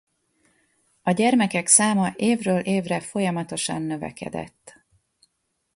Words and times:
A 1.01 1.11
gyermekek 1.11 1.67
száma 1.67 2.11
évről 2.15 2.59
évre 2.59 2.99
folyamatosan 2.99 3.81
növekedett. 3.81 4.81